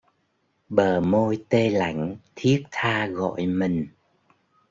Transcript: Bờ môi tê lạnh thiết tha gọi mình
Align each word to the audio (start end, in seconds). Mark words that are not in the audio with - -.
Bờ 0.69 0.99
môi 0.99 1.45
tê 1.49 1.69
lạnh 1.69 2.15
thiết 2.35 2.63
tha 2.71 3.07
gọi 3.07 3.45
mình 3.45 3.87